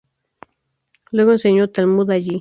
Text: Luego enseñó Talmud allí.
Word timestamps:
Luego 1.11 1.33
enseñó 1.33 1.69
Talmud 1.69 2.09
allí. 2.09 2.29